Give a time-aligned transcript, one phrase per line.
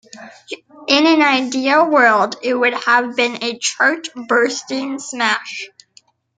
[0.87, 5.69] In an ideal world it would have been a chart-busting smash!